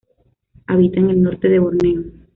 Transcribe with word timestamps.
Habita 0.65 0.99
en 0.99 1.11
el 1.11 1.21
norte 1.21 1.47
de 1.47 1.59
Borneo. 1.59 2.01